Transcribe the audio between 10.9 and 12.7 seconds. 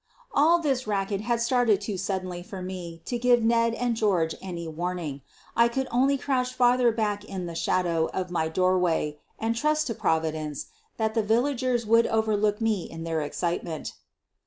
that the villagers would overlook